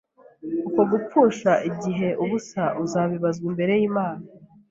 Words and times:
uko 0.67 0.81
gupfusha 0.91 1.51
igihe 1.69 2.09
ubusa 2.23 2.63
azabibazwa 2.81 3.43
imbere 3.49 3.73
y’Imana. 3.79 4.23